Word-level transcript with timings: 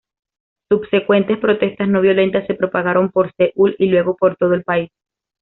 Subsecuentes 0.71 1.37
protestas 1.37 1.87
no 1.87 2.01
violentas 2.01 2.47
se 2.47 2.55
propagaron 2.55 3.11
por 3.11 3.31
Seúl 3.35 3.75
y 3.77 3.85
luego 3.85 4.15
por 4.15 4.35
todo 4.35 4.55
el 4.55 4.63
país. 4.63 4.89